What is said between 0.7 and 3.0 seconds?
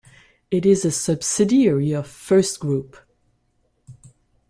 a subsidiary of FirstGroup.